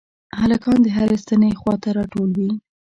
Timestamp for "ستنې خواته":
1.23-1.89